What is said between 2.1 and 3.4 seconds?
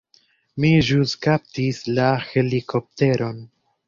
helikopteron.